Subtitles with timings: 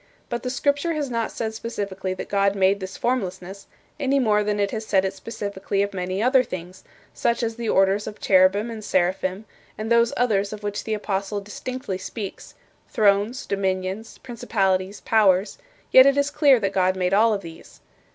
[0.29, 3.67] But the Scripture has not said specifically that God made this formlessness
[3.99, 7.69] any more than it has said it specifically of many other things, such as the
[7.69, 9.45] orders of 'cherubim' and 'seraphim'
[9.77, 12.55] and those others of which the apostle distinctly speaks:
[12.89, 15.59] 'thrones,' 'dominions,' 'principalities,' 'powers'
[15.91, 17.79] yet it is clear that God made all of these.